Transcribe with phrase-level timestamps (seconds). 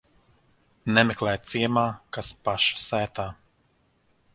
[0.95, 1.85] Nemeklē ciemā,
[2.19, 3.29] kas paša sētā.